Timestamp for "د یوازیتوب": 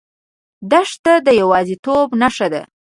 1.25-2.07